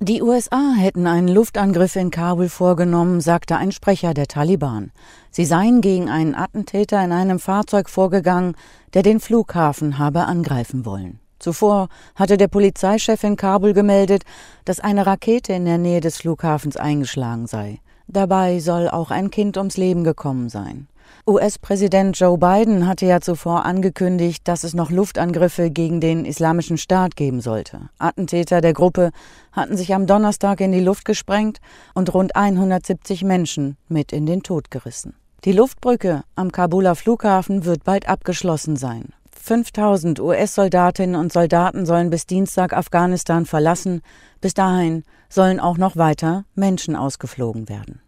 [0.00, 4.92] Die USA hätten einen Luftangriff in Kabul vorgenommen, sagte ein Sprecher der Taliban.
[5.30, 8.56] Sie seien gegen einen Attentäter in einem Fahrzeug vorgegangen,
[8.92, 11.18] der den Flughafen habe angreifen wollen.
[11.38, 14.24] Zuvor hatte der Polizeichef in Kabul gemeldet,
[14.66, 17.80] dass eine Rakete in der Nähe des Flughafens eingeschlagen sei.
[18.06, 20.88] Dabei soll auch ein Kind ums Leben gekommen sein.
[21.26, 27.16] US-Präsident Joe Biden hatte ja zuvor angekündigt, dass es noch Luftangriffe gegen den Islamischen Staat
[27.16, 27.88] geben sollte.
[27.98, 29.10] Attentäter der Gruppe
[29.52, 31.58] hatten sich am Donnerstag in die Luft gesprengt
[31.94, 35.14] und rund 170 Menschen mit in den Tod gerissen.
[35.44, 39.12] Die Luftbrücke am Kabuler Flughafen wird bald abgeschlossen sein.
[39.30, 44.02] 5000 US-Soldatinnen und Soldaten sollen bis Dienstag Afghanistan verlassen.
[44.40, 48.00] Bis dahin sollen auch noch weiter Menschen ausgeflogen werden.